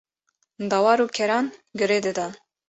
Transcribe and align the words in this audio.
dewar 0.71 0.99
û 1.05 1.07
keran 1.15 1.45
girêdidan. 1.79 2.33